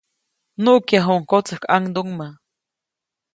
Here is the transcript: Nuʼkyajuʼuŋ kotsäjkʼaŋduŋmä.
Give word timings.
Nuʼkyajuʼuŋ 0.63 1.21
kotsäjkʼaŋduŋmä. 1.29 2.27